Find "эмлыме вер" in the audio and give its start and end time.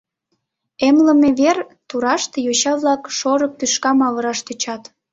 0.87-1.57